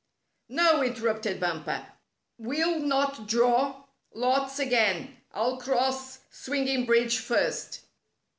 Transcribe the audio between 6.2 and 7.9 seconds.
Swinging Bridge first."